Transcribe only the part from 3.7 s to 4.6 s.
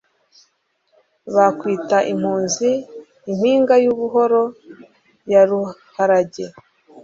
y'ubuhoro